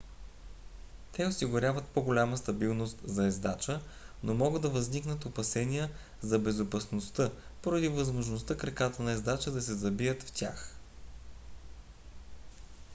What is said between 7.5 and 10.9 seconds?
поради възможността краката на ездача да се забият в тях